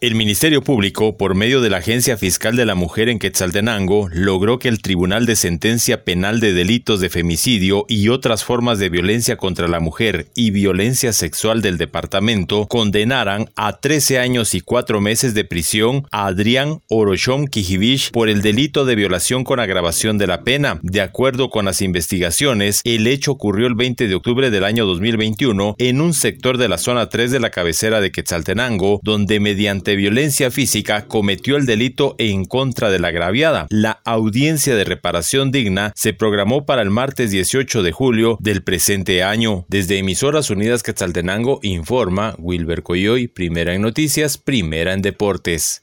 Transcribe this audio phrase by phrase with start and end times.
[0.00, 4.60] El Ministerio Público, por medio de la Agencia Fiscal de la Mujer en Quetzaltenango, logró
[4.60, 9.36] que el Tribunal de Sentencia Penal de Delitos de Femicidio y otras formas de violencia
[9.36, 15.34] contra la mujer y violencia sexual del departamento condenaran a 13 años y 4 meses
[15.34, 20.44] de prisión a Adrián Orochón Kijivich por el delito de violación con agravación de la
[20.44, 20.78] pena.
[20.84, 25.74] De acuerdo con las investigaciones, el hecho ocurrió el 20 de octubre del año 2021
[25.76, 29.96] en un sector de la zona 3 de la cabecera de Quetzaltenango, donde mediante de
[29.96, 33.66] violencia física cometió el delito en contra de la agraviada.
[33.70, 39.22] La audiencia de reparación digna se programó para el martes 18 de julio del presente
[39.22, 39.64] año.
[39.68, 45.80] Desde Emisoras Unidas Quetzaltenango informa Wilber Coyoy, primera en noticias, primera en deportes.